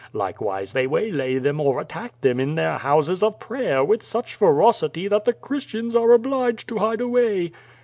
Likewise 0.13 0.73
they 0.73 0.87
waylay 0.87 1.37
them 1.37 1.59
or 1.61 1.79
attack 1.79 2.19
them 2.21 2.39
in 2.39 2.55
their 2.55 2.79
houses 2.79 3.21
of 3.21 3.39
prayer 3.39 3.83
with 3.83 4.01
such 4.01 4.33
ferocity 4.33 5.07
that 5.07 5.25
the 5.25 5.33
Christians 5.33 5.95
are 5.95 6.11
obliged 6.13 6.67
to 6.69 6.79
hide 6.79 7.01
away." 7.01 7.51